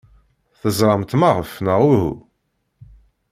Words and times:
Teẓramt 0.59 1.17
maɣef, 1.19 1.51
neɣ 1.65 1.79
uhu? 1.91 2.11